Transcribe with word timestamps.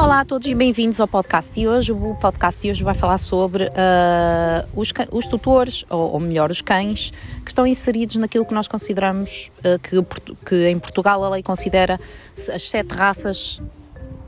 Olá 0.00 0.20
a 0.20 0.24
todos 0.24 0.48
e 0.48 0.54
bem-vindos 0.54 0.98
ao 0.98 1.06
podcast 1.06 1.52
de 1.52 1.68
hoje. 1.68 1.92
O 1.92 2.14
podcast 2.14 2.62
de 2.62 2.70
hoje 2.70 2.82
vai 2.82 2.94
falar 2.94 3.18
sobre 3.18 3.64
uh, 3.64 3.70
os, 4.74 4.90
os, 5.12 5.26
tutores, 5.26 5.84
ou, 5.90 6.14
ou, 6.14 6.18
melhor, 6.18 6.50
os 6.50 6.62
cães, 6.62 7.10
que 7.44 7.50
estão 7.50 7.66
inseridos 7.66 8.16
naquilo 8.16 8.46
que 8.46 8.54
nós 8.54 8.66
consideramos 8.66 9.52
uh, 9.58 9.78
que, 9.78 10.46
que, 10.46 10.68
em 10.70 10.78
Portugal 10.78 11.22
a 11.22 11.28
lei 11.28 11.42
considera 11.42 12.00
as 12.34 12.62
sete 12.62 12.94
raças 12.94 13.60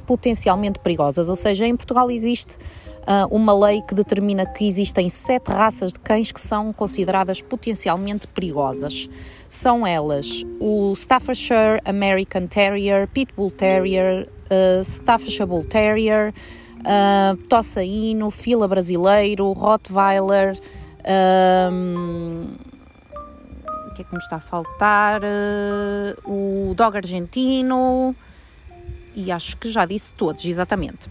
potencialmente 0.07 0.79
perigosas. 0.79 1.31
Ou 1.31 1.37
seja, 1.37 1.67
em 1.67 1.75
Portugal 1.75 2.11
existe 2.11 2.59
uh, 3.03 3.35
uma 3.35 3.55
lei 3.55 3.81
que 3.81 3.95
determina 3.95 4.45
que 4.45 4.67
existem 4.67 5.09
sete 5.09 5.51
raças 5.51 5.95
de 5.95 6.01
cães 6.01 6.31
que 6.31 6.41
são 6.41 6.71
consideradas 6.71 7.41
potencialmente 7.41 8.27
perigosas. 8.27 9.09
São 9.49 9.87
elas 9.87 10.45
o 10.61 10.93
Staffordshire 10.95 11.81
American 11.87 12.47
Terrier, 12.47 13.09
Pitbull 13.09 13.51
Terrier, 13.51 14.29
uh, 14.53 14.85
Staffordshire 14.85 15.65
Terrier, 15.69 16.35
uh, 16.81 17.37
Tossaíno, 17.49 18.31
Fila 18.31 18.69
Brasileiro, 18.69 19.53
Rottweiler. 19.53 20.59
Um, 21.73 22.49
o 23.89 23.95
que 23.95 24.03
é 24.03 24.05
que 24.05 24.13
me 24.13 24.19
está 24.19 24.37
a 24.37 24.41
faltar? 24.41 25.23
Uh, 25.23 26.71
o 26.71 26.75
Dog 26.75 26.97
Argentino. 26.97 28.15
E 29.15 29.31
acho 29.31 29.57
que 29.57 29.71
já 29.71 29.85
disse 29.85 30.13
todos, 30.15 30.45
exatamente. 30.45 31.11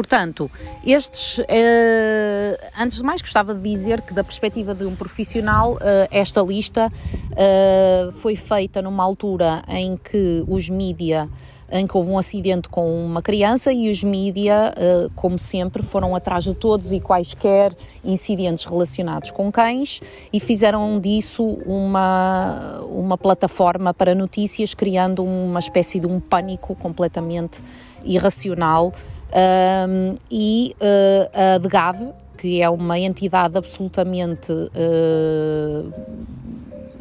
Portanto, 0.00 0.50
estes, 0.82 1.44
eh, 1.46 2.70
antes 2.78 2.98
de 2.98 3.04
mais, 3.04 3.20
gostava 3.20 3.54
de 3.54 3.60
dizer 3.60 4.00
que, 4.00 4.14
da 4.14 4.24
perspectiva 4.24 4.74
de 4.74 4.86
um 4.86 4.94
profissional, 4.94 5.76
eh, 5.78 6.08
esta 6.10 6.40
lista 6.40 6.90
eh, 7.36 8.08
foi 8.14 8.34
feita 8.34 8.80
numa 8.80 9.04
altura 9.04 9.62
em 9.68 9.98
que 9.98 10.42
os 10.48 10.70
mídia 10.70 11.28
em 11.70 11.86
que 11.86 11.96
houve 11.96 12.10
um 12.10 12.18
acidente 12.18 12.68
com 12.68 13.04
uma 13.04 13.22
criança 13.22 13.72
e 13.72 13.88
os 13.88 14.02
mídia, 14.02 14.74
como 15.14 15.38
sempre, 15.38 15.82
foram 15.82 16.14
atrás 16.16 16.44
de 16.44 16.54
todos 16.54 16.92
e 16.92 17.00
quaisquer 17.00 17.72
incidentes 18.04 18.64
relacionados 18.64 19.30
com 19.30 19.50
cães 19.52 20.00
e 20.32 20.40
fizeram 20.40 20.98
disso 20.98 21.44
uma, 21.64 22.80
uma 22.88 23.16
plataforma 23.16 23.94
para 23.94 24.14
notícias, 24.14 24.74
criando 24.74 25.24
uma 25.24 25.58
espécie 25.60 26.00
de 26.00 26.06
um 26.06 26.18
pânico 26.18 26.74
completamente 26.74 27.62
irracional. 28.04 28.92
Um, 29.32 30.14
e 30.30 30.74
uh, 30.80 31.54
a 31.54 31.58
DGAV, 31.58 32.12
que 32.36 32.60
é 32.60 32.68
uma 32.68 32.98
entidade 32.98 33.56
absolutamente 33.56 34.50
uh, 34.50 35.92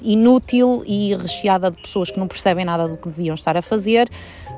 inútil 0.04 0.84
e 0.86 1.16
recheada 1.16 1.72
de 1.72 1.82
pessoas 1.82 2.12
que 2.12 2.20
não 2.20 2.28
percebem 2.28 2.64
nada 2.64 2.88
do 2.88 2.98
que 2.98 3.10
deviam 3.10 3.34
estar 3.34 3.58
a 3.58 3.62
fazer, 3.62 4.10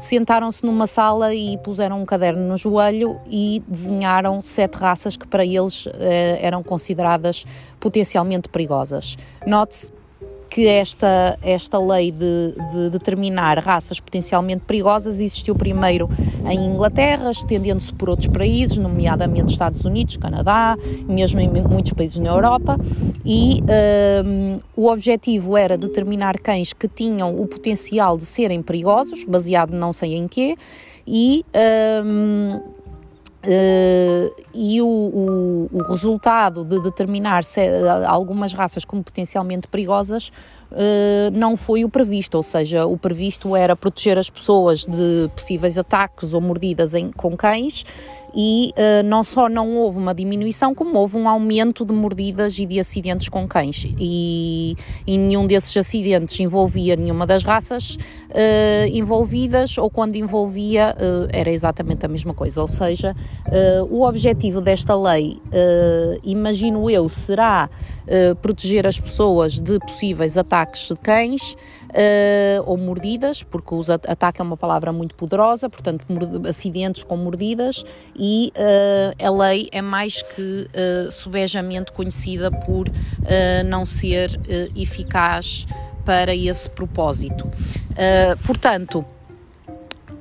sentaram-se 0.01 0.65
numa 0.65 0.87
sala 0.87 1.33
e 1.33 1.57
puseram 1.59 2.01
um 2.01 2.05
caderno 2.05 2.47
no 2.47 2.57
joelho 2.57 3.19
e 3.29 3.61
desenharam 3.67 4.41
sete 4.41 4.75
raças 4.75 5.15
que 5.15 5.27
para 5.27 5.45
eles 5.45 5.85
uh, 5.85 5.91
eram 6.39 6.63
consideradas 6.63 7.45
potencialmente 7.79 8.49
perigosas. 8.49 9.17
Note-se 9.45 10.00
que 10.51 10.67
esta, 10.67 11.39
esta 11.41 11.79
lei 11.79 12.11
de, 12.11 12.53
de, 12.73 12.89
determinar 12.89 13.57
raças 13.57 14.01
potencialmente 14.01 14.63
perigosas 14.67 15.21
existiu 15.21 15.55
primeiro 15.55 16.09
em 16.45 16.65
Inglaterra, 16.65 17.31
estendendo-se 17.31 17.93
por 17.93 18.09
outros 18.09 18.27
países, 18.27 18.77
nomeadamente 18.77 19.53
Estados 19.53 19.85
Unidos, 19.85 20.17
Canadá, 20.17 20.77
mesmo 21.07 21.39
em 21.39 21.47
muitos 21.49 21.93
países 21.93 22.17
na 22.17 22.29
Europa, 22.29 22.77
e 23.25 23.63
um, 24.25 24.59
o 24.75 24.91
objetivo 24.91 25.55
era 25.55 25.77
determinar 25.77 26.37
cães 26.37 26.73
que 26.73 26.87
tinham 26.87 27.41
o 27.41 27.47
potencial 27.47 28.17
de 28.17 28.25
serem 28.25 28.61
perigosos, 28.61 29.23
baseado 29.23 29.71
não 29.71 29.93
sei 29.93 30.15
em 30.15 30.27
quê, 30.27 30.57
e 31.07 31.45
um, 32.03 32.59
Uh, 33.43 34.31
e 34.53 34.79
o, 34.83 34.85
o, 34.85 35.69
o, 35.73 35.83
resultado 35.89 36.63
de 36.63 36.79
determinar 36.83 37.43
se, 37.43 37.59
algumas 38.05 38.53
raças 38.53 38.85
como 38.85 39.03
potencialmente 39.03 39.67
perigosas 39.67 40.31
uh, 40.71 41.31
não 41.33 41.57
foi 41.57 41.83
o 41.83 41.89
previsto, 41.89 42.35
ou 42.35 42.43
seja, 42.43 42.85
o 42.85 42.95
previsto 42.99 43.55
era 43.55 43.75
proteger 43.75 44.19
as 44.19 44.29
pessoas 44.29 44.85
de 44.85 45.27
possíveis 45.35 45.75
ataques 45.79 46.35
ou 46.35 46.41
mordidas 46.41 46.93
em, 46.93 47.11
com 47.11 47.35
cães 47.35 47.83
e 48.33 48.71
uh, 48.71 49.03
não 49.03 49.23
só 49.23 49.49
não 49.49 49.77
houve 49.77 49.97
uma 49.97 50.13
diminuição, 50.13 50.73
como 50.73 50.97
houve 50.97 51.17
um 51.17 51.27
aumento 51.27 51.85
de 51.85 51.93
mordidas 51.93 52.57
e 52.59 52.65
de 52.65 52.79
acidentes 52.79 53.29
com 53.29 53.47
cães. 53.47 53.87
E, 53.99 54.75
e 55.05 55.17
nenhum 55.17 55.45
desses 55.45 55.75
acidentes 55.75 56.39
envolvia 56.39 56.95
nenhuma 56.95 57.25
das 57.25 57.43
raças 57.43 57.95
uh, 57.95 58.87
envolvidas, 58.91 59.77
ou 59.77 59.89
quando 59.89 60.15
envolvia, 60.15 60.95
uh, 60.97 61.27
era 61.31 61.51
exatamente 61.51 62.05
a 62.05 62.09
mesma 62.09 62.33
coisa. 62.33 62.61
Ou 62.61 62.67
seja, 62.67 63.15
o 63.89 64.03
objetivo 64.03 64.61
desta 64.61 64.95
lei, 64.95 65.39
imagino 66.23 66.89
eu, 66.89 67.07
será 67.09 67.69
proteger 68.41 68.87
as 68.87 68.99
pessoas 68.99 69.59
de 69.59 69.79
possíveis 69.79 70.37
ataques 70.37 70.87
de 70.87 70.95
cães 70.95 71.55
uh, 71.91 72.63
ou 72.65 72.77
mordidas, 72.77 73.43
porque 73.43 73.73
o 73.73 73.81
ataque 74.07 74.41
é 74.41 74.43
uma 74.43 74.57
palavra 74.57 74.91
muito 74.91 75.15
poderosa, 75.15 75.69
portanto, 75.69 76.05
acidentes 76.47 77.03
com 77.03 77.17
mordidas, 77.17 77.83
e 78.15 78.51
uh, 78.55 79.25
a 79.25 79.29
lei 79.29 79.69
é 79.71 79.81
mais 79.81 80.21
que 80.21 80.67
uh, 80.67 81.11
subejamente 81.11 81.91
conhecida 81.91 82.51
por 82.51 82.89
não 83.65 83.85
ser 83.85 84.31
eficaz 84.75 85.65
para 86.05 86.35
esse 86.35 86.69
propósito. 86.69 87.49
portanto, 88.45 89.05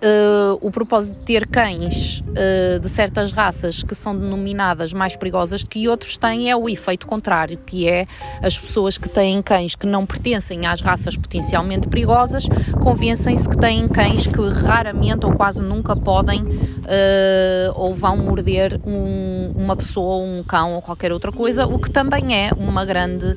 Uh, 0.00 0.56
o 0.62 0.70
propósito 0.70 1.18
de 1.18 1.24
ter 1.26 1.46
cães 1.46 2.20
uh, 2.20 2.80
de 2.80 2.88
certas 2.88 3.32
raças 3.32 3.82
que 3.82 3.94
são 3.94 4.16
denominadas 4.16 4.94
mais 4.94 5.14
perigosas 5.14 5.62
que 5.62 5.86
outros 5.88 6.16
tem 6.16 6.50
é 6.50 6.56
o 6.56 6.70
efeito 6.70 7.06
contrário, 7.06 7.58
que 7.66 7.86
é 7.86 8.06
as 8.40 8.58
pessoas 8.58 8.96
que 8.96 9.10
têm 9.10 9.42
cães 9.42 9.74
que 9.74 9.86
não 9.86 10.06
pertencem 10.06 10.66
às 10.66 10.80
raças 10.80 11.18
potencialmente 11.18 11.86
perigosas 11.86 12.48
convencem-se 12.82 13.46
que 13.46 13.58
têm 13.58 13.86
cães 13.86 14.26
que 14.26 14.40
raramente 14.48 15.26
ou 15.26 15.34
quase 15.34 15.60
nunca 15.60 15.94
podem 15.94 16.44
uh, 16.44 17.72
ou 17.74 17.94
vão 17.94 18.16
morder 18.16 18.80
um, 18.82 19.52
uma 19.54 19.76
pessoa, 19.76 20.24
um 20.24 20.42
cão 20.42 20.76
ou 20.76 20.80
qualquer 20.80 21.12
outra 21.12 21.30
coisa, 21.30 21.66
o 21.66 21.78
que 21.78 21.90
também 21.90 22.34
é 22.34 22.52
uma 22.56 22.86
grande 22.86 23.36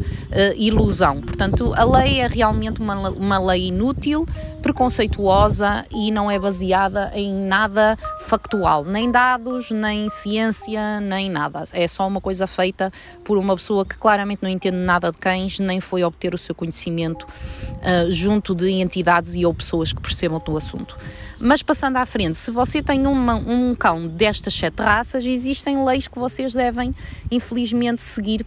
ilusão. 0.55 1.19
Portanto, 1.19 1.73
a 1.75 1.83
lei 1.83 2.21
é 2.21 2.27
realmente 2.27 2.79
uma, 2.79 3.09
uma 3.09 3.39
lei 3.39 3.67
inútil, 3.67 4.25
preconceituosa 4.61 5.85
e 5.91 6.09
não 6.09 6.31
é 6.31 6.39
baseada 6.39 6.52
baseada 6.53 7.11
em 7.15 7.33
nada 7.33 7.97
factual, 8.19 8.85
nem 8.85 9.09
dados, 9.09 9.71
nem 9.71 10.07
ciência, 10.07 11.01
nem 11.01 11.27
nada. 11.29 11.63
É 11.73 11.87
só 11.87 12.07
uma 12.07 12.21
coisa 12.21 12.45
feita 12.45 12.93
por 13.23 13.39
uma 13.39 13.55
pessoa 13.55 13.83
que 13.83 13.97
claramente 13.97 14.43
não 14.43 14.49
entende 14.49 14.77
nada 14.77 15.11
de 15.11 15.17
cães, 15.17 15.59
nem 15.59 15.79
foi 15.79 16.03
obter 16.03 16.35
o 16.35 16.37
seu 16.37 16.53
conhecimento 16.53 17.23
uh, 17.23 18.11
junto 18.11 18.53
de 18.53 18.69
entidades 18.69 19.33
e 19.33 19.43
ou 19.45 19.53
pessoas 19.53 19.91
que 19.91 19.99
percebam 19.99 20.39
do 20.39 20.55
assunto. 20.55 20.95
Mas 21.39 21.63
passando 21.63 21.97
à 21.97 22.05
frente, 22.05 22.37
se 22.37 22.51
você 22.51 22.81
tem 22.83 23.07
uma, 23.07 23.35
um 23.35 23.73
cão 23.73 24.07
destas 24.07 24.53
sete 24.53 24.81
raças, 24.81 25.25
existem 25.25 25.83
leis 25.83 26.07
que 26.07 26.19
vocês 26.19 26.53
devem, 26.53 26.95
infelizmente, 27.31 28.01
seguir 28.03 28.45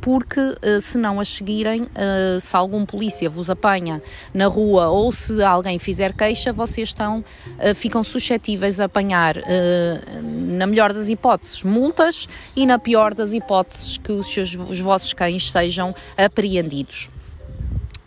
porque 0.00 0.40
eh, 0.62 0.80
se 0.80 0.98
não 0.98 1.20
as 1.20 1.28
seguirem, 1.28 1.86
eh, 1.94 2.38
se 2.40 2.56
algum 2.56 2.84
polícia 2.84 3.28
vos 3.28 3.48
apanha 3.50 4.02
na 4.32 4.46
rua 4.46 4.88
ou 4.88 5.10
se 5.12 5.42
alguém 5.42 5.78
fizer 5.78 6.12
queixa, 6.12 6.52
vocês 6.52 6.88
estão, 6.88 7.24
ficam 7.74 8.02
suscetíveis 8.02 8.80
a 8.80 8.84
apanhar, 8.84 9.36
na 10.22 10.66
melhor 10.66 10.92
das 10.92 11.08
hipóteses, 11.08 11.62
multas 11.62 12.26
e 12.56 12.66
na 12.66 12.78
pior 12.78 13.14
das 13.14 13.32
hipóteses 13.32 13.98
que 13.98 14.12
os, 14.12 14.26
seus, 14.32 14.54
os 14.54 14.80
vossos 14.80 15.12
cães 15.12 15.50
sejam 15.50 15.94
apreendidos 16.16 17.10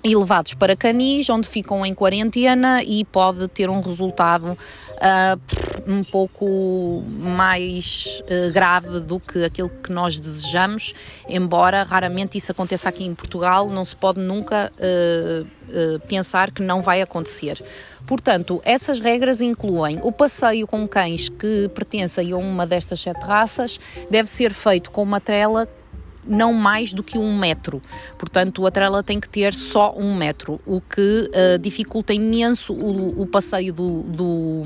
e 0.04 0.16
levados 0.16 0.54
para 0.56 0.76
canis, 0.76 1.30
onde 1.30 1.48
ficam 1.48 1.86
em 1.86 1.94
quarentena 1.94 2.82
e 2.84 3.06
pode 3.06 3.48
ter 3.48 3.70
um 3.70 3.82
resultado 3.82 4.52
uh, 4.52 5.92
um 5.92 6.04
pouco 6.04 7.04
mais 7.08 8.24
uh, 8.24 8.52
grave 8.52 9.00
do 9.00 9.20
que 9.20 9.44
aquilo 9.44 9.70
que 9.70 9.92
nós 9.92 10.20
desejamos, 10.20 10.94
embora 11.28 11.84
raramente 11.84 12.38
isso 12.38 12.52
aconteça 12.52 12.90
aqui 12.90 13.04
em 13.04 13.14
Portugal, 13.14 13.70
não 13.70 13.86
se 13.86 13.96
pode 13.96 14.20
nunca 14.20 14.72
uh, 14.78 16.00
pensar 16.08 16.52
que 16.52 16.62
não 16.62 16.82
vai 16.82 17.02
acontecer. 17.02 17.64
Portanto, 18.06 18.62
essas 18.66 19.00
regras 19.00 19.42
incluem 19.42 20.00
o 20.02 20.12
passeio 20.12 20.68
com 20.68 20.88
cães 20.88 21.30
que 21.30 21.70
pertencem 21.70 22.32
a 22.32 22.38
uma 22.38 22.66
destas 22.66 23.00
sete 23.00 23.22
raças, 23.22 23.80
deve 24.10 24.30
ser 24.30 24.52
feito 24.52 24.92
com 24.92 25.04
uma 25.04 25.22
trela 25.22 25.68
não 26.26 26.54
mais 26.54 26.94
do 26.94 27.04
que 27.04 27.18
um 27.18 27.38
metro. 27.38 27.82
Portanto, 28.18 28.66
a 28.66 28.72
trela 28.72 29.04
tem 29.04 29.20
que 29.20 29.30
ter 29.30 29.54
só 29.54 29.94
um 29.96 30.16
metro, 30.16 30.60
o 30.66 30.82
que 30.82 31.30
uh, 31.30 31.58
dificulta 31.60 32.14
imenso 32.14 32.74
o, 32.74 33.22
o 33.22 33.28
passeio 33.28 33.74
do, 33.74 34.04
do, 34.04 34.64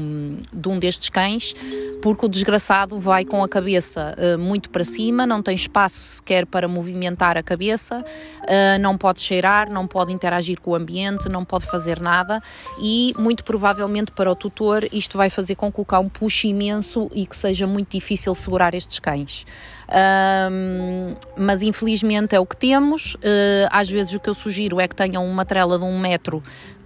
de 0.51 0.67
um 0.67 0.79
destes 0.79 1.09
cães, 1.09 1.55
porque 2.01 2.25
o 2.25 2.29
desgraçado 2.29 2.99
vai 2.99 3.25
com 3.25 3.43
a 3.43 3.49
cabeça 3.49 4.15
uh, 4.17 4.37
muito 4.37 4.69
para 4.69 4.83
cima, 4.83 5.25
não 5.25 5.41
tem 5.41 5.55
espaço 5.55 5.99
sequer 5.99 6.45
para 6.45 6.67
movimentar 6.67 7.37
a 7.37 7.43
cabeça, 7.43 7.99
uh, 7.99 8.79
não 8.79 8.97
pode 8.97 9.21
cheirar, 9.21 9.69
não 9.71 9.87
pode 9.87 10.13
interagir 10.13 10.59
com 10.59 10.71
o 10.71 10.75
ambiente, 10.75 11.29
não 11.29 11.43
pode 11.43 11.65
fazer 11.65 11.99
nada 11.99 12.41
e, 12.79 13.13
muito 13.17 13.43
provavelmente, 13.43 14.11
para 14.11 14.31
o 14.31 14.35
tutor, 14.35 14.87
isto 14.91 15.17
vai 15.17 15.29
fazer 15.29 15.55
com 15.55 15.71
que 15.71 15.81
o 15.81 15.85
cão 15.85 16.07
puxe 16.09 16.47
imenso 16.47 17.09
e 17.13 17.25
que 17.25 17.37
seja 17.37 17.65
muito 17.65 17.91
difícil 17.91 18.35
segurar 18.35 18.73
estes 18.73 18.99
cães. 18.99 19.45
Um, 19.87 21.15
mas 21.37 21.61
infelizmente 21.61 22.35
é 22.35 22.39
o 22.39 22.45
que 22.45 22.57
temos. 22.57 23.15
Uh, 23.15 23.69
às 23.69 23.89
vezes 23.89 24.13
o 24.13 24.19
que 24.19 24.29
eu 24.29 24.33
sugiro 24.33 24.79
é 24.79 24.87
que 24.87 24.95
tenham 24.95 25.25
uma 25.25 25.45
trela 25.45 25.77
de 25.77 25.85
um 25.85 25.99
metro 25.99 26.41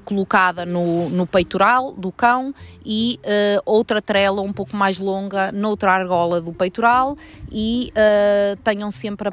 colocada 0.10 0.66
no, 0.66 1.08
no 1.12 1.28
peitoral 1.28 1.94
do 1.94 2.12
cão 2.12 2.52
e 2.84 3.20
uh, 3.20 3.62
outra 3.64 4.02
trela 4.02 4.42
um 4.42 4.52
pouco 4.52 4.76
mais 4.76 4.98
longa 4.98 5.52
noutra 5.52 5.92
argola 5.92 6.42
do 6.42 6.52
peitoral 6.52 7.16
e 7.52 7.94
uh, 7.94 8.56
tenham 8.64 8.90
sempre 8.90 9.30
a, 9.30 9.32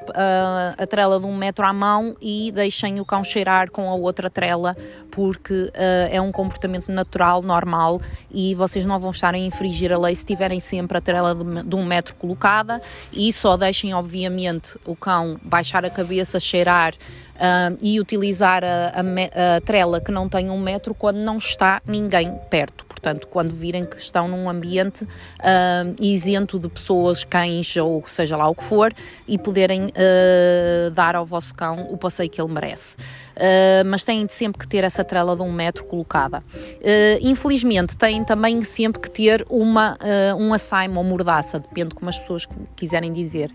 a, 0.78 0.82
a, 0.82 0.87
trela 0.87 1.19
de 1.19 1.25
um 1.25 1.34
metro 1.34 1.64
à 1.64 1.73
mão 1.73 2.14
e 2.20 2.52
deixem 2.52 3.00
o 3.00 3.06
cão 3.06 3.25
cheirar 3.25 3.70
com 3.70 3.88
a 3.88 3.94
outra 3.94 4.28
trela 4.28 4.76
porque 5.11 5.55
uh, 5.55 5.73
é 6.11 6.20
um 6.20 6.31
comportamento 6.31 6.93
natural, 6.93 7.40
normal 7.40 7.99
e 8.31 8.55
vocês 8.55 8.84
não 8.84 8.99
vão 8.99 9.12
estar 9.12 9.32
a 9.32 9.38
infringir 9.38 9.90
a 9.90 9.99
lei 9.99 10.14
se 10.14 10.26
tiverem 10.26 10.61
sempre 10.61 10.99
a 10.99 11.00
trela 11.00 11.34
de, 11.34 11.62
de 11.62 11.75
um 11.75 11.87
metro 11.87 12.14
colocada 12.17 12.82
e 13.14 13.32
só 13.32 13.56
deixem 13.56 13.94
obviamente 13.94 14.78
o 14.84 14.94
cão 14.94 15.40
baixar 15.43 15.87
a 15.87 15.90
cabeça, 15.90 16.38
cheirar 16.38 16.93
uh, 17.37 17.77
e 17.81 18.00
utilizar 18.00 18.65
a, 18.65 18.93
a, 18.94 19.56
a, 19.56 19.61
trela 19.61 20.00
que 20.00 20.11
não 20.11 20.29
tem 20.29 20.50
um 20.50 20.59
metro 20.59 20.94
quando 20.94 21.19
não 21.19 21.38
está 21.38 21.81
ninguém 21.87 22.33
perto. 22.50 22.85
Portanto, 22.85 23.29
quando 23.29 23.53
virem 23.53 23.85
que 23.85 23.99
estão 23.99 24.27
num 24.27 24.49
ambiente 24.49 25.05
uh, 25.05 25.94
isento 26.00 26.59
de 26.59 26.69
pessoas, 26.69 27.23
cães 27.23 27.77
ou 27.77 28.03
seja 28.09 28.37
lá 28.37 28.49
o 28.49 28.55
que 28.55 28.65
for, 28.65 28.93
e 29.29 29.38
poderem 29.38 29.87
uh, 29.87 30.91
dar 30.91 31.15
ao 31.15 31.25
vosso 31.25 31.55
cão 31.55 31.87
o 31.91 31.97
passeio 31.97 32.29
que 32.29 32.41
ele 32.41 32.53
merece. 32.53 32.97
Uh, 33.37 33.85
mas 33.85 34.03
têm 34.03 34.27
sempre 34.31 34.61
que 34.61 34.67
ter 34.67 34.83
essa 34.83 35.05
trela 35.05 35.37
de 35.37 35.43
um 35.43 35.53
metro 35.53 35.85
colocada. 35.85 36.38
Uh, 36.38 37.19
infelizmente, 37.21 37.94
têm 37.97 38.25
também 38.25 38.62
sempre 38.62 39.00
que 39.00 39.11
ter 39.11 39.44
uma, 39.50 39.94
uh, 39.94 40.37
um 40.37 40.55
assaimo 40.55 40.99
ou 40.99 41.05
mordaça, 41.05 41.61
depende 41.61 41.94
como 41.94 42.09
as 42.09 42.19
pessoas 42.19 42.49
quiserem 42.75 43.12
dizer. 43.12 43.50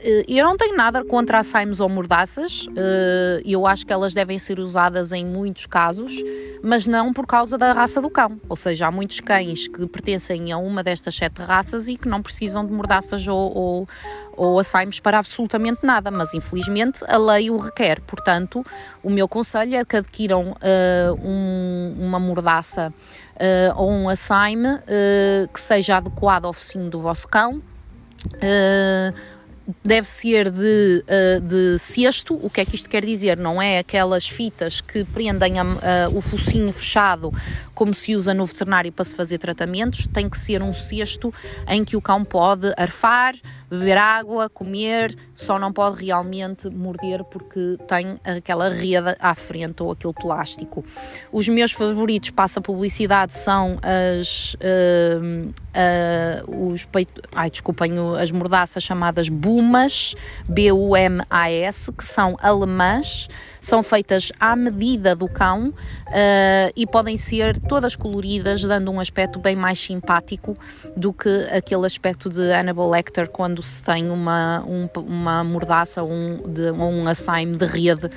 Eh, 0.00 0.24
eu 0.28 0.44
não 0.44 0.56
tenho 0.56 0.76
nada 0.76 1.04
contra 1.04 1.38
assaimes 1.38 1.80
ou 1.80 1.88
mordaças, 1.88 2.66
eu 3.44 3.66
acho 3.66 3.84
que 3.84 3.92
elas 3.92 4.14
devem 4.14 4.38
ser 4.38 4.58
usadas 4.58 5.12
em 5.12 5.26
muitos 5.26 5.66
casos, 5.66 6.12
mas 6.62 6.86
não 6.86 7.12
por 7.12 7.26
causa 7.26 7.58
da 7.58 7.72
raça 7.72 8.00
do 8.00 8.08
cão. 8.08 8.36
Ou 8.48 8.56
seja, 8.56 8.86
há 8.86 8.90
muitos 8.90 9.20
cães 9.20 9.66
que 9.66 9.86
pertencem 9.86 10.52
a 10.52 10.58
uma 10.58 10.82
destas 10.82 11.16
sete 11.16 11.42
raças 11.42 11.88
e 11.88 11.96
que 11.96 12.08
não 12.08 12.22
precisam 12.22 12.64
de 12.64 12.72
mordaças 12.72 13.26
ou, 13.26 13.56
ou, 13.56 13.88
ou 14.36 14.60
para 15.02 15.18
absolutamente 15.18 15.84
nada, 15.84 16.10
mas 16.10 16.32
infelizmente 16.32 17.04
a 17.06 17.16
lei 17.16 17.50
o 17.50 17.56
requer. 17.56 18.00
Portanto, 18.08 18.64
o 19.02 19.10
meu 19.10 19.28
conselho 19.28 19.76
é 19.76 19.84
que 19.84 19.96
adquiram 19.96 20.52
uh, 20.52 21.14
um, 21.22 21.94
uma 21.98 22.18
mordaça 22.18 22.92
uh, 23.34 23.76
ou 23.76 23.90
um 23.90 24.08
assaime 24.08 24.66
uh, 24.66 25.48
que 25.52 25.60
seja 25.60 25.98
adequado 25.98 26.46
ao 26.46 26.52
focinho 26.54 26.88
do 26.88 27.00
vosso 27.00 27.28
cão. 27.28 27.62
Deve 29.84 30.08
ser 30.08 30.50
de, 30.50 31.04
de 31.42 31.78
cesto. 31.78 32.40
O 32.42 32.48
que 32.48 32.62
é 32.62 32.64
que 32.64 32.74
isto 32.74 32.88
quer 32.88 33.04
dizer? 33.04 33.36
Não 33.36 33.60
é 33.60 33.78
aquelas 33.78 34.26
fitas 34.26 34.80
que 34.80 35.04
prendem 35.04 35.60
a, 35.60 35.64
o 36.10 36.22
focinho 36.22 36.72
fechado 36.72 37.30
como 37.74 37.94
se 37.94 38.16
usa 38.16 38.32
no 38.32 38.46
veterinário 38.46 38.90
para 38.90 39.04
se 39.04 39.14
fazer 39.14 39.38
tratamentos, 39.38 40.08
tem 40.08 40.28
que 40.28 40.36
ser 40.36 40.62
um 40.62 40.72
cesto 40.72 41.32
em 41.68 41.84
que 41.84 41.96
o 41.96 42.00
cão 42.00 42.24
pode 42.24 42.72
arfar, 42.76 43.36
beber 43.70 43.98
água, 43.98 44.48
comer, 44.48 45.14
só 45.34 45.58
não 45.58 45.72
pode 45.72 46.04
realmente 46.04 46.68
morder 46.70 47.22
porque 47.24 47.76
tem 47.86 48.18
aquela 48.24 48.68
rede 48.68 49.16
à 49.18 49.34
frente 49.34 49.82
ou 49.82 49.92
aquele 49.92 50.14
plástico. 50.14 50.84
Os 51.30 51.48
meus 51.48 51.72
favoritos, 51.72 52.30
passa 52.30 52.60
publicidade, 52.60 53.34
são 53.34 53.78
as, 53.82 54.54
uh, 54.54 55.48
uh, 56.48 56.72
os 56.72 56.84
peito, 56.84 57.22
ai, 57.34 57.50
desculpem, 57.50 57.92
as 58.20 58.30
mordaças 58.30 58.82
chamadas 58.82 59.28
Bumas, 59.28 60.14
B-U-M-A-S, 60.48 61.92
que 61.92 62.06
são 62.06 62.36
alemãs 62.40 63.28
são 63.60 63.82
feitas 63.82 64.32
à 64.38 64.54
medida 64.56 65.14
do 65.14 65.28
cão 65.28 65.68
uh, 65.68 66.72
e 66.76 66.86
podem 66.86 67.16
ser 67.16 67.58
todas 67.60 67.96
coloridas, 67.96 68.62
dando 68.62 68.90
um 68.90 69.00
aspecto 69.00 69.38
bem 69.38 69.56
mais 69.56 69.78
simpático 69.78 70.56
do 70.96 71.12
que 71.12 71.48
aquele 71.50 71.86
aspecto 71.86 72.30
de 72.30 72.50
Hannibal 72.52 72.90
Lecter 72.90 73.28
quando 73.28 73.62
se 73.62 73.82
tem 73.82 74.10
uma, 74.10 74.64
um, 74.66 74.88
uma 75.00 75.44
mordaça 75.44 76.02
ou 76.02 76.10
um, 76.10 76.40
um 76.78 77.08
assaime 77.08 77.56
de 77.56 77.66
rede 77.66 78.10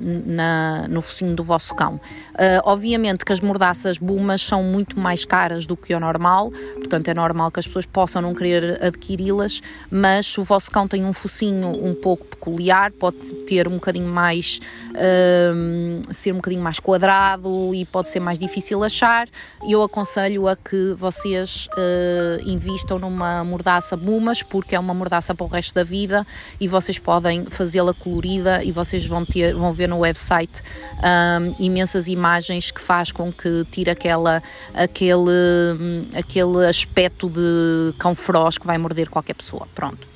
na, 0.00 0.86
no 0.88 1.02
focinho 1.02 1.34
do 1.34 1.42
vosso 1.42 1.74
cão. 1.74 1.94
Uh, 2.32 2.62
obviamente 2.64 3.24
que 3.24 3.32
as 3.32 3.40
mordaças 3.40 3.98
bumas 3.98 4.40
são 4.40 4.62
muito 4.62 4.98
mais 4.98 5.24
caras 5.24 5.66
do 5.66 5.76
que 5.76 5.94
o 5.94 6.00
normal, 6.00 6.50
portanto 6.76 7.08
é 7.08 7.14
normal 7.14 7.50
que 7.50 7.60
as 7.60 7.66
pessoas 7.66 7.86
possam 7.86 8.22
não 8.22 8.34
querer 8.34 8.82
adquiri-las, 8.82 9.60
mas 9.90 10.26
se 10.26 10.40
o 10.40 10.44
vosso 10.44 10.70
cão 10.70 10.88
tem 10.88 11.04
um 11.04 11.12
focinho 11.12 11.68
um 11.84 11.94
pouco 11.94 12.26
peculiar, 12.26 12.90
pode 12.92 13.18
ter 13.46 13.68
um 13.68 13.74
bocadinho 13.74 14.08
mais 14.08 14.60
uh, 14.90 16.12
ser 16.12 16.32
um 16.32 16.36
bocadinho 16.36 16.62
mais 16.62 16.80
quadrado 16.80 17.74
e 17.74 17.84
pode 17.84 18.08
ser 18.08 18.20
mais 18.20 18.38
difícil 18.38 18.82
achar. 18.82 19.28
Eu 19.62 19.82
aconselho 19.82 20.48
a 20.48 20.56
que 20.56 20.94
vocês 20.94 21.68
uh, 21.72 22.48
invistam 22.48 22.98
numa 22.98 23.44
mordaça 23.44 23.96
bumas, 23.96 24.42
porque 24.42 24.74
é 24.74 24.80
uma 24.80 24.94
mordaça 24.94 25.34
para 25.34 25.44
o 25.44 25.48
resto 25.48 25.74
da 25.74 25.84
vida 25.84 26.26
e 26.60 26.66
vocês 26.66 26.98
podem 26.98 27.44
fazê-la 27.46 27.94
colorida 28.22 28.62
e 28.62 28.70
vocês 28.70 29.04
vão, 29.04 29.24
ter, 29.24 29.54
vão 29.54 29.72
ver 29.72 29.88
no 29.88 29.98
website 29.98 30.62
um, 30.98 31.54
imensas 31.58 32.06
imagens 32.06 32.70
que 32.70 32.80
faz 32.80 33.10
com 33.10 33.32
que 33.32 33.66
tire 33.70 33.90
aquela, 33.90 34.42
aquele, 34.72 36.08
aquele 36.14 36.66
aspecto 36.66 37.28
de 37.28 37.92
cão 37.98 38.14
feroz 38.14 38.56
que 38.56 38.66
vai 38.66 38.78
morder 38.78 39.10
qualquer 39.10 39.34
pessoa. 39.34 39.66
Pronto. 39.74 40.12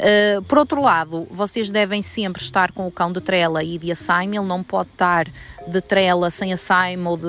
Uh, 0.00 0.40
por 0.44 0.56
outro 0.56 0.80
lado, 0.80 1.28
vocês 1.30 1.70
devem 1.70 2.00
sempre 2.00 2.42
estar 2.42 2.72
com 2.72 2.86
o 2.86 2.90
cão 2.90 3.12
de 3.12 3.20
trela 3.20 3.62
e 3.62 3.76
de 3.76 3.92
assaime, 3.92 4.38
ele 4.38 4.46
não 4.46 4.62
pode 4.62 4.88
estar 4.88 5.26
de 5.68 5.80
trela 5.82 6.30
sem 6.30 6.54
assaime 6.54 7.06
ou 7.06 7.18
de, 7.18 7.26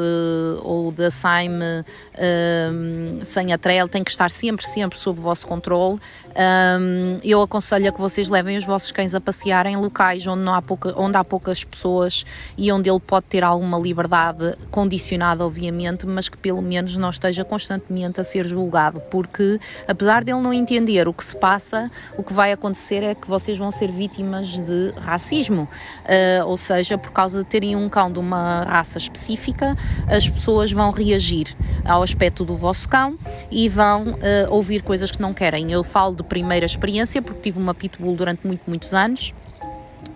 ou 0.63 0.89
de 0.89 1.03
assaime 1.03 1.83
um, 2.17 3.25
sem 3.25 3.51
a 3.51 3.57
trela, 3.57 3.89
tem 3.89 4.05
que 4.05 4.11
estar 4.11 4.31
sempre, 4.31 4.65
sempre 4.65 4.97
sob 4.97 5.19
o 5.19 5.23
vosso 5.23 5.45
controle. 5.45 5.99
Um, 6.31 7.17
eu 7.23 7.41
aconselho 7.41 7.89
a 7.89 7.91
que 7.91 7.99
vocês 7.99 8.29
levem 8.29 8.57
os 8.57 8.65
vossos 8.65 8.91
cães 8.91 9.13
a 9.13 9.19
passear 9.19 9.65
em 9.65 9.75
locais 9.75 10.25
onde, 10.25 10.41
não 10.43 10.53
há 10.53 10.61
pouca, 10.61 10.93
onde 10.97 11.17
há 11.17 11.23
poucas 11.23 11.63
pessoas 11.63 12.25
e 12.57 12.71
onde 12.71 12.89
ele 12.89 12.99
pode 12.99 13.27
ter 13.27 13.43
alguma 13.43 13.77
liberdade, 13.77 14.53
condicionada, 14.71 15.45
obviamente, 15.45 16.05
mas 16.05 16.29
que 16.29 16.37
pelo 16.37 16.61
menos 16.61 16.95
não 16.95 17.09
esteja 17.09 17.43
constantemente 17.43 18.21
a 18.21 18.23
ser 18.23 18.47
julgado, 18.47 19.01
porque 19.11 19.59
apesar 19.87 20.23
dele 20.23 20.41
não 20.41 20.53
entender 20.53 21.07
o 21.07 21.13
que 21.13 21.25
se 21.25 21.37
passa, 21.39 21.89
o 22.17 22.23
que 22.23 22.33
vai 22.33 22.51
acontecer 22.51 23.03
é 23.03 23.13
que 23.13 23.27
vocês 23.27 23.57
vão 23.57 23.71
ser 23.71 23.91
vítimas 23.91 24.59
de 24.59 24.91
racismo, 24.97 25.63
uh, 25.63 26.45
ou 26.45 26.57
seja, 26.57 26.97
por 26.97 27.11
causa 27.11 27.43
de 27.43 27.49
terem 27.49 27.75
um 27.75 27.89
cão 27.89 28.11
de 28.11 28.19
uma 28.19 28.63
raça 28.63 28.97
específica, 28.97 29.75
as 30.07 30.27
pessoas 30.27 30.71
vão 30.71 30.91
reagir 30.91 31.55
ao 31.83 32.03
aspecto 32.03 32.45
do 32.45 32.55
vosso 32.55 32.87
cão 32.87 33.17
e 33.49 33.67
vão 33.67 34.11
uh, 34.11 34.15
ouvir 34.49 34.81
coisas 34.81 35.11
que 35.11 35.21
não 35.21 35.33
querem. 35.33 35.71
Eu 35.71 35.83
falo 35.83 36.20
de 36.21 36.27
primeira 36.27 36.65
experiência 36.65 37.21
porque 37.21 37.41
tive 37.41 37.57
uma 37.59 37.73
pitbull 37.73 38.15
durante 38.15 38.45
muito, 38.45 38.61
muitos 38.67 38.93
anos 38.93 39.33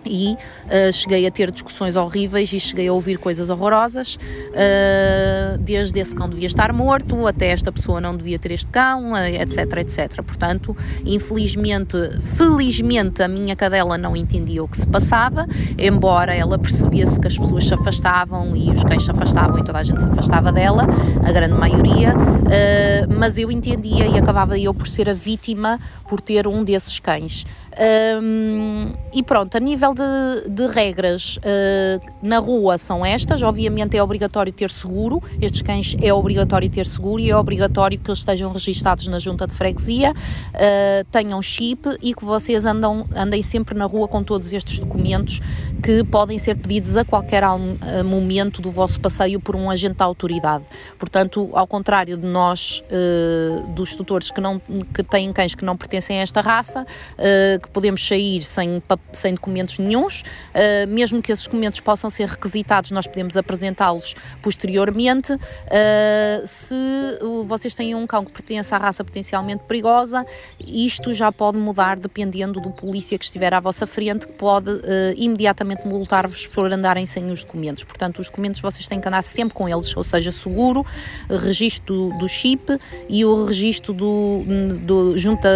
e 0.08 0.34
uh, 0.34 0.92
cheguei 0.92 1.26
a 1.26 1.30
ter 1.30 1.50
discussões 1.50 1.96
horríveis 1.96 2.52
e 2.52 2.60
cheguei 2.60 2.88
a 2.88 2.92
ouvir 2.92 3.18
coisas 3.18 3.50
horrorosas, 3.50 4.16
uh, 4.16 5.58
desde 5.58 5.98
esse 6.00 6.14
cão 6.14 6.28
devia 6.28 6.46
estar 6.46 6.72
morto, 6.72 7.26
até 7.26 7.48
esta 7.48 7.70
pessoa 7.72 8.00
não 8.00 8.16
devia 8.16 8.38
ter 8.38 8.52
este 8.52 8.68
cão, 8.68 9.12
uh, 9.12 9.16
etc, 9.16 9.78
etc. 9.78 10.22
Portanto, 10.22 10.76
infelizmente, 11.04 11.96
felizmente 12.36 13.22
a 13.22 13.28
minha 13.28 13.56
cadela 13.56 13.98
não 13.98 14.16
entendia 14.16 14.62
o 14.62 14.68
que 14.68 14.78
se 14.78 14.86
passava, 14.86 15.46
embora 15.78 16.34
ela 16.34 16.58
percebesse 16.58 17.20
que 17.20 17.26
as 17.26 17.36
pessoas 17.36 17.64
se 17.64 17.74
afastavam 17.74 18.56
e 18.56 18.70
os 18.70 18.82
cães 18.84 19.04
se 19.04 19.10
afastavam 19.10 19.58
e 19.58 19.64
toda 19.64 19.78
a 19.78 19.82
gente 19.82 20.00
se 20.00 20.08
afastava 20.08 20.52
dela, 20.52 20.86
a 21.24 21.32
grande 21.32 21.54
maioria, 21.54 22.14
mas 23.08 23.38
eu 23.38 23.50
entendia 23.50 24.06
e 24.06 24.18
acabava 24.18 24.58
eu 24.58 24.72
por 24.72 24.86
ser 24.86 25.08
a 25.08 25.14
vítima 25.14 25.78
por 26.08 26.20
ter 26.20 26.46
um 26.46 26.62
desses 26.62 26.98
cães. 26.98 27.44
Um, 27.78 28.92
e 29.12 29.22
pronto, 29.22 29.54
a 29.54 29.60
nível 29.60 29.92
de, 29.92 30.48
de 30.48 30.66
regras 30.66 31.36
uh, 31.36 32.12
na 32.22 32.38
rua 32.38 32.78
são 32.78 33.04
estas. 33.04 33.42
Obviamente 33.42 33.96
é 33.96 34.02
obrigatório 34.02 34.52
ter 34.52 34.70
seguro, 34.70 35.22
estes 35.40 35.60
cães 35.62 35.94
é 36.00 36.12
obrigatório 36.12 36.70
ter 36.70 36.86
seguro 36.86 37.20
e 37.20 37.30
é 37.30 37.36
obrigatório 37.36 37.98
que 37.98 38.10
eles 38.10 38.20
estejam 38.20 38.50
registados 38.50 39.06
na 39.08 39.18
junta 39.18 39.46
de 39.46 39.54
freguesia, 39.54 40.12
uh, 40.12 41.04
tenham 41.10 41.40
chip 41.42 41.82
e 42.00 42.14
que 42.14 42.24
vocês 42.24 42.64
andam, 42.64 43.06
andem 43.14 43.42
sempre 43.42 43.76
na 43.76 43.84
rua 43.84 44.08
com 44.08 44.22
todos 44.22 44.52
estes 44.52 44.78
documentos 44.78 45.40
que 45.82 46.02
podem 46.04 46.38
ser 46.38 46.56
pedidos 46.56 46.96
a 46.96 47.04
qualquer 47.04 47.42
momento 48.04 48.62
do 48.62 48.70
vosso 48.70 48.98
passeio 49.00 49.38
por 49.38 49.54
um 49.54 49.70
agente 49.70 49.96
da 49.96 50.04
autoridade. 50.04 50.64
Portanto, 50.98 51.50
ao 51.52 51.66
contrário 51.66 52.16
de 52.16 52.26
nós, 52.26 52.82
uh, 52.90 53.66
dos 53.72 53.94
tutores 53.94 54.30
que, 54.30 54.40
não, 54.40 54.58
que 54.92 55.02
têm 55.02 55.32
cães 55.32 55.54
que 55.54 55.64
não 55.64 55.76
pertencem 55.76 56.18
a 56.18 56.22
esta 56.22 56.40
raça, 56.40 56.86
que 57.66 57.72
podemos 57.72 58.06
sair 58.06 58.42
sem, 58.42 58.82
sem 59.12 59.34
documentos 59.34 59.78
nenhums, 59.78 60.22
uh, 60.22 60.88
mesmo 60.88 61.20
que 61.20 61.32
esses 61.32 61.44
documentos 61.44 61.80
possam 61.80 62.08
ser 62.08 62.28
requisitados, 62.28 62.90
nós 62.90 63.06
podemos 63.06 63.36
apresentá-los 63.36 64.14
posteriormente. 64.42 65.32
se 66.46 66.74
vocês 67.46 67.74
têm 67.74 67.94
um 67.94 68.06
cão 68.06 68.24
que 68.24 68.32
pertence 68.32 68.74
à 68.74 68.78
raça 68.78 69.04
potencialmente 69.04 69.64
perigosa, 69.64 70.24
isto 70.60 71.12
já 71.12 71.30
pode 71.30 71.58
mudar 71.58 71.98
dependendo 71.98 72.60
do 72.60 72.72
polícia 72.72 73.18
que 73.18 73.24
estiver 73.24 73.52
à 73.52 73.60
vossa 73.60 73.86
frente, 73.86 74.26
que 74.26 74.32
pode 74.32 74.70
imediatamente 75.16 75.86
multar-vos 75.86 76.46
por 76.46 76.72
andarem 76.72 77.06
sem 77.06 77.26
os 77.30 77.44
documentos. 77.44 77.84
Portanto, 77.84 78.20
os 78.20 78.26
documentos 78.26 78.60
vocês 78.60 78.86
têm 78.86 79.00
que 79.00 79.08
andar 79.08 79.22
sempre 79.22 79.54
com 79.54 79.68
eles, 79.68 79.96
ou 79.96 80.04
seja, 80.04 80.30
seguro, 80.32 80.84
registro 81.28 82.12
do 82.18 82.28
chip 82.28 82.78
e 83.08 83.24
o 83.24 83.44
registro 83.44 83.92
do, 83.92 84.42
do 84.82 85.18
junta, 85.18 85.48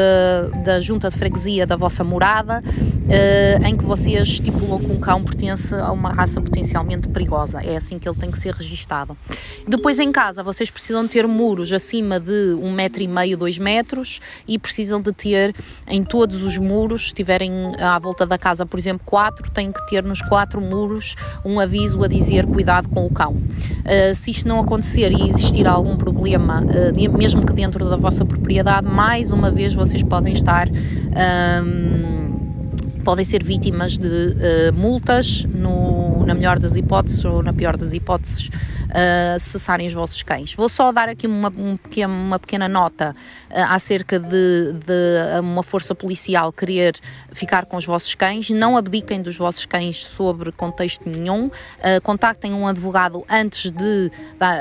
da 0.65 0.81
junta 0.81 1.09
de 1.09 1.17
freguesia 1.17 1.67
da 1.67 1.77
vossa 1.77 2.00
morada, 2.05 2.63
eh, 3.09 3.59
em 3.65 3.77
que 3.77 3.85
vocês 3.85 4.29
estipulam 4.29 4.79
que 4.79 4.93
um 4.93 5.01
cão 5.01 5.23
pertence 5.23 5.75
a 5.75 5.91
uma 5.91 6.13
raça 6.13 6.41
potencialmente 6.41 7.09
perigosa. 7.09 7.61
É 7.61 7.77
assim 7.77 7.99
que 7.99 8.09
ele 8.09 8.17
tem 8.17 8.31
que 8.31 8.39
ser 8.39 8.55
registado. 8.55 9.17
Depois 9.67 9.99
em 9.99 10.13
casa 10.13 10.43
vocês 10.43 10.71
precisam 10.71 11.07
ter 11.09 11.27
muros 11.27 11.73
acima 11.73 12.21
de 12.21 12.55
um 12.55 12.73
metro 12.73 13.03
e 13.03 13.09
meio, 13.09 13.37
dois 13.37 13.59
metros 13.59 14.21
e 14.47 14.59
precisam 14.59 15.01
de 15.01 15.13
ter 15.13 15.55
em 15.89 16.05
todos 16.05 16.45
os 16.45 16.57
muros, 16.57 17.09
se 17.09 17.15
tiverem 17.15 17.53
à 17.81 17.99
volta 17.99 18.25
da 18.25 18.39
casa, 18.39 18.65
por 18.65 18.79
exemplo, 18.79 19.03
quatro, 19.05 19.51
têm 19.51 19.73
que 19.73 19.85
ter 19.89 20.05
nos 20.05 20.23
quatro 20.23 20.61
muros 20.61 21.17
um 21.45 21.59
aviso 21.59 22.03
a 22.05 22.09
dizer 22.09 22.47
cuidado 22.47 22.89
com 22.89 23.07
o 23.07 23.11
cão. 23.11 23.33
Uh, 23.33 24.15
se 24.15 24.31
isto 24.31 24.47
não 24.47 24.61
acontecer 24.61 25.11
e 25.11 25.27
existir 25.27 25.67
algum 25.67 25.97
problema, 25.97 26.63
uh, 26.63 27.19
mesmo 27.19 27.45
que 27.45 27.53
dentro 27.53 27.89
da 27.89 27.97
vossa 27.97 28.25
propriedade, 28.25 28.87
mais 28.87 29.31
uma 29.31 29.51
vez 29.51 29.75
vocês 29.75 30.03
podem 30.03 30.33
estar. 30.33 30.69
Um, 30.69 31.90
podem 33.05 33.25
ser 33.25 33.43
vítimas 33.43 33.99
de 33.99 34.09
uh, 34.09 34.73
multas, 34.73 35.45
no, 35.45 36.25
na 36.25 36.35
melhor 36.35 36.59
das 36.59 36.77
hipóteses 36.77 37.25
ou 37.25 37.43
na 37.43 37.53
pior 37.53 37.77
das 37.77 37.93
hipóteses, 37.93 38.51
uh, 38.91 39.39
cessarem 39.39 39.87
os 39.87 39.93
vossos 39.93 40.23
cães. 40.23 40.55
Vou 40.55 40.69
só 40.69 40.93
dar 40.93 41.09
aqui 41.09 41.27
uma, 41.27 41.49
um 41.49 41.77
pequeno, 41.77 42.13
uma 42.13 42.39
pequena 42.39 42.69
nota 42.69 43.15
uh, 43.51 43.55
acerca 43.69 44.19
de, 44.19 44.73
de, 44.73 45.41
uma 45.41 45.63
força 45.63 45.95
policial 45.95 46.53
querer 46.53 46.97
ficar 47.33 47.67
com 47.67 47.77
os 47.77 47.87
vossos 47.87 48.15
cães. 48.15 48.51
Não 48.51 48.77
abdiquem 48.77 49.23
dos 49.23 49.37
vossos 49.37 49.67
cães 49.67 50.05
sobre 50.05 50.53
contexto 50.53 51.09
nenhum. 51.09 51.47
Uh, 51.47 52.01
contactem 52.03 52.53
um 52.53 52.67
advogado 52.67 53.25
antes 53.29 53.71
de 53.71 54.11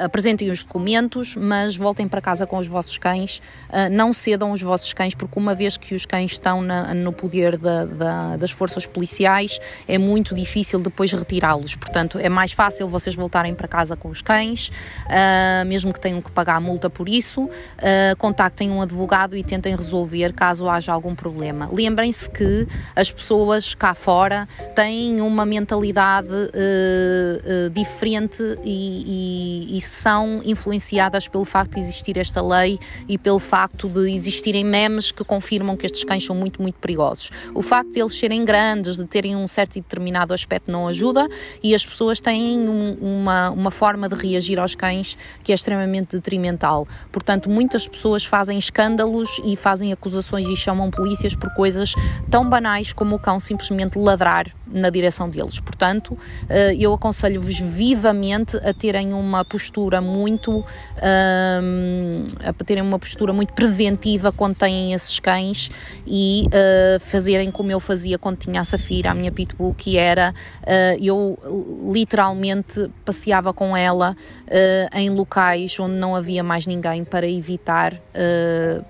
apresentem 0.03 0.50
os 0.50 0.63
documentos, 0.63 1.36
mas 1.36 1.75
voltem 1.75 2.07
para 2.07 2.21
casa 2.21 2.45
com 2.45 2.57
os 2.57 2.67
vossos 2.67 2.98
cães. 2.98 3.41
Uh, 3.69 3.89
não 3.91 4.13
cedam 4.13 4.51
os 4.51 4.62
vossos 4.62 4.93
cães, 4.93 5.15
porque 5.15 5.38
uma 5.38 5.55
vez 5.55 5.77
que 5.77 5.95
os 5.95 6.05
cães 6.05 6.31
estão 6.31 6.62
na, 6.62 6.93
no 6.93 7.12
poder 7.12 7.57
da, 7.57 7.86
da, 7.86 8.38
das 8.38 8.51
forças 8.51 8.86
policiais, 8.86 9.59
é 9.88 9.98
muito 9.98 10.36
difícil 10.36 10.79
depois 10.79 11.12
retirá-los. 11.12 11.75
Portanto, 11.75 12.17
é 12.17 12.29
mais 12.29 12.51
fácil 12.51 12.88
vocês 12.88 13.15
voltarem 13.15 13.53
para 13.53 13.67
casa 13.67 13.95
com 13.95 14.09
os 14.09 14.18
os 14.19 14.21
cães, 14.21 14.69
uh, 15.05 15.65
mesmo 15.65 15.93
que 15.93 15.99
tenham 15.99 16.21
que 16.21 16.31
pagar 16.31 16.59
multa 16.59 16.89
por 16.89 17.07
isso, 17.07 17.43
uh, 17.43 17.49
contactem 18.17 18.69
um 18.69 18.81
advogado 18.81 19.35
e 19.35 19.43
tentem 19.43 19.75
resolver 19.75 20.33
caso 20.33 20.69
haja 20.69 20.91
algum 20.91 21.15
problema. 21.15 21.69
Lembrem-se 21.71 22.29
que 22.29 22.67
as 22.95 23.11
pessoas 23.11 23.73
cá 23.73 23.93
fora 23.93 24.47
têm 24.75 25.21
uma 25.21 25.45
mentalidade 25.45 26.27
uh, 26.27 27.69
diferente 27.71 28.43
e, 28.63 29.69
e, 29.71 29.77
e 29.77 29.81
são 29.81 30.41
influenciadas 30.43 31.27
pelo 31.27 31.45
facto 31.45 31.75
de 31.75 31.79
existir 31.79 32.17
esta 32.17 32.41
lei 32.41 32.77
e 33.07 33.17
pelo 33.17 33.39
facto 33.39 33.88
de 33.88 34.11
existirem 34.11 34.65
memes 34.65 35.11
que 35.11 35.23
confirmam 35.23 35.77
que 35.77 35.85
estes 35.85 36.03
cães 36.03 36.25
são 36.25 36.35
muito, 36.35 36.61
muito 36.61 36.77
perigosos. 36.79 37.31
O 37.53 37.61
facto 37.61 37.91
de 37.91 37.99
eles 37.99 38.17
serem 38.17 38.43
grandes, 38.43 38.97
de 38.97 39.05
terem 39.05 39.35
um 39.35 39.47
certo 39.47 39.77
e 39.77 39.81
determinado 39.81 40.33
aspecto, 40.33 40.71
não 40.71 40.88
ajuda 40.88 41.27
e 41.63 41.73
as 41.73 41.85
pessoas 41.85 42.19
têm 42.19 42.59
um, 42.59 42.93
uma, 42.99 43.49
uma 43.51 43.71
forma 43.71 44.08
de 44.09 44.15
reagir 44.15 44.59
aos 44.59 44.75
cães 44.75 45.17
que 45.43 45.51
é 45.51 45.55
extremamente 45.55 46.15
detrimental. 46.15 46.87
Portanto, 47.11 47.49
muitas 47.49 47.87
pessoas 47.87 48.25
fazem 48.25 48.57
escândalos 48.57 49.41
e 49.45 49.55
fazem 49.55 49.93
acusações 49.93 50.47
e 50.47 50.55
chamam 50.55 50.89
polícias 50.89 51.35
por 51.35 51.53
coisas 51.53 51.93
tão 52.29 52.49
banais 52.49 52.91
como 52.91 53.15
o 53.15 53.19
cão 53.19 53.39
simplesmente 53.39 53.97
ladrar 53.97 54.53
na 54.71 54.89
direção 54.89 55.29
deles. 55.29 55.59
Portanto, 55.59 56.17
eh, 56.47 56.75
eu 56.79 56.93
aconselho-vos 56.93 57.59
vivamente 57.59 58.57
a 58.57 58.73
terem 58.73 59.13
uma 59.13 59.43
postura 59.43 60.01
muito 60.01 60.63
ehm, 61.01 62.27
a 62.43 62.53
terem 62.63 62.83
uma 62.83 62.99
postura 62.99 63.33
muito 63.33 63.53
preventiva 63.53 64.31
quando 64.31 64.55
têm 64.55 64.93
esses 64.93 65.19
cães 65.19 65.71
e 66.05 66.45
uh, 66.47 66.99
fazerem 66.99 67.49
como 67.51 67.71
eu 67.71 67.79
fazia 67.79 68.17
quando 68.17 68.38
tinha 68.38 68.61
a 68.61 68.63
Safira, 68.63 69.11
a 69.11 69.13
minha 69.13 69.31
pitbull, 69.31 69.73
que 69.73 69.97
era 69.97 70.33
uh, 70.63 71.03
eu 71.03 71.38
literalmente 71.91 72.89
passeava 73.03 73.53
com 73.53 73.75
ela 73.75 74.15
em 74.93 75.09
locais 75.09 75.79
onde 75.79 75.95
não 75.95 76.15
havia 76.15 76.43
mais 76.43 76.65
ninguém 76.65 77.03
para 77.03 77.27
evitar 77.27 77.93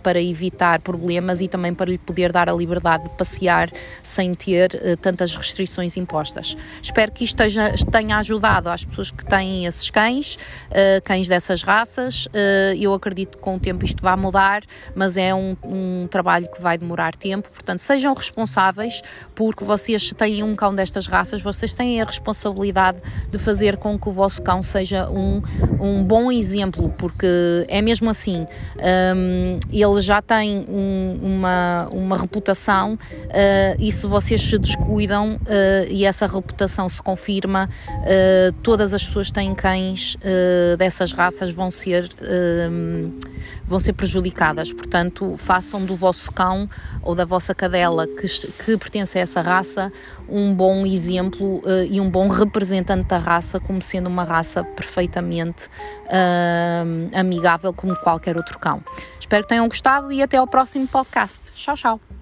para 0.01 0.21
evitar 0.21 0.79
problemas 0.79 1.41
e 1.41 1.47
também 1.47 1.73
para 1.73 1.91
lhe 1.91 1.97
poder 1.97 2.31
dar 2.31 2.49
a 2.49 2.53
liberdade 2.53 3.03
de 3.03 3.09
passear 3.11 3.69
sem 4.01 4.33
ter 4.33 4.97
tantas 5.01 5.35
restrições 5.35 5.68
restrições 5.69 5.95
impostas. 5.95 6.57
Espero 6.81 7.11
que 7.11 7.23
isto 7.23 7.41
esteja, 7.41 7.73
tenha 7.91 8.17
ajudado 8.17 8.69
às 8.69 8.83
pessoas 8.83 9.11
que 9.11 9.23
têm 9.23 9.65
esses 9.65 9.89
cães, 9.89 10.35
uh, 10.35 11.01
cães 11.03 11.27
dessas 11.27 11.61
raças. 11.61 12.25
Uh, 12.25 12.75
eu 12.79 12.93
acredito 12.93 13.37
que 13.37 13.43
com 13.43 13.55
o 13.55 13.59
tempo 13.59 13.85
isto 13.85 14.01
vai 14.01 14.15
mudar, 14.15 14.63
mas 14.95 15.15
é 15.15 15.33
um, 15.33 15.55
um, 15.63 16.07
trabalho 16.09 16.49
que 16.51 16.61
vai 16.61 16.77
demorar 16.77 17.15
tempo. 17.15 17.49
Portanto, 17.49 17.79
sejam 17.79 18.13
responsáveis, 18.13 19.01
porque 19.35 19.63
vocês 19.63 20.11
têm 20.13 20.43
um 20.43 20.55
cão 20.55 20.73
destas 20.73 21.05
raças, 21.05 21.41
vocês 21.41 21.71
têm 21.73 22.01
a 22.01 22.05
responsabilidade 22.05 22.99
de 23.29 23.37
fazer 23.37 23.77
com 23.77 23.97
que 23.97 24.09
o 24.09 24.11
vosso 24.11 24.41
cão 24.41 24.63
seja 24.63 25.09
um, 25.09 25.41
um 25.79 26.03
bom 26.03 26.31
exemplo, 26.31 26.89
porque 26.97 27.65
é 27.67 27.81
mesmo 27.81 28.09
assim. 28.09 28.47
Um, 29.15 29.59
ele 29.71 30.01
já 30.01 30.21
tem 30.21 30.65
um, 30.67 31.19
uma, 31.21 31.87
uma 31.91 32.17
reputação 32.17 32.93
uh, 32.93 33.75
e 33.77 33.91
se 33.91 34.07
vocês 34.07 34.41
se 34.41 34.57
descuidam, 34.57 35.39
uh, 35.59 35.87
e 35.89 36.05
essa 36.05 36.27
reputação 36.27 36.87
se 36.87 37.01
confirma, 37.01 37.69
uh, 37.89 38.53
todas 38.63 38.93
as 38.93 39.03
pessoas 39.03 39.27
que 39.27 39.33
têm 39.33 39.53
cães 39.53 40.15
uh, 40.15 40.77
dessas 40.77 41.11
raças 41.11 41.51
vão 41.51 41.69
ser, 41.69 42.09
vão 43.65 43.79
ser 43.79 43.93
prejudicadas. 43.93 44.71
Portanto, 44.71 45.35
façam 45.37 45.83
do 45.85 45.95
vosso 45.95 46.31
cão 46.31 46.69
ou 47.01 47.15
da 47.15 47.25
vossa 47.25 47.53
cadela 47.53 48.07
que, 48.07 48.27
que 48.27 48.77
pertence 48.77 49.17
a 49.17 49.21
essa 49.21 49.41
raça 49.41 49.91
um 50.27 50.53
bom 50.53 50.85
exemplo 50.85 51.61
e 51.89 51.99
um 51.99 52.09
bom 52.09 52.27
representante 52.27 53.07
da 53.07 53.17
raça, 53.17 53.59
como 53.59 53.81
sendo 53.81 54.07
uma 54.07 54.23
raça 54.23 54.63
perfeitamente 54.63 55.67
amigável 57.13 57.73
como 57.73 57.95
qualquer 57.95 58.37
outro 58.37 58.59
cão. 58.59 58.83
Espero 59.19 59.43
que 59.43 59.49
tenham 59.49 59.67
gostado 59.67 60.11
e 60.11 60.21
até 60.21 60.37
ao 60.37 60.47
próximo 60.47 60.87
podcast. 60.87 61.51
Tchau, 61.53 61.75
tchau. 61.75 62.18